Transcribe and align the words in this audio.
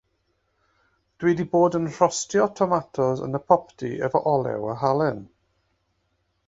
Dw 1.23 1.29
i 1.31 1.33
'di 1.41 1.45
bod 1.51 1.77
yn 1.79 1.85
rhostio 1.97 2.47
tomatos 2.61 3.23
yn 3.27 3.41
y 3.41 3.43
popdy 3.53 3.93
efo 4.09 4.23
olew 4.35 4.69
a 4.75 4.79
halen. 4.85 5.25